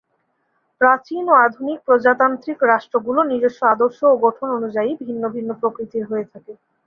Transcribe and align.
প্রাচীন 0.81 1.23
ও 1.29 1.33
আধুনিক 1.45 1.77
প্রজাতান্ত্রিক 1.87 2.59
রাষ্ট্রগুলি 2.63 3.21
নিজস্ব 3.25 3.61
আদর্শ 3.65 3.99
ও 4.05 4.15
গঠন 4.25 4.47
অনুযায়ী 4.57 4.91
ভিন্ন 5.01 5.23
ভিন্ন 5.35 5.49
প্রকৃতির 5.61 6.03
হয়ে 6.05 6.25
থাকে। 6.31 6.53